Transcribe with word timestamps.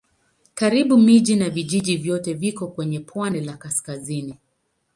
Karibu 0.53 0.97
miji 0.97 1.35
na 1.35 1.49
vijiji 1.49 1.97
vyote 1.97 2.33
viko 2.33 2.67
kwenye 2.67 2.99
pwani 2.99 3.41
la 3.41 3.57
kaskazini. 3.57 4.37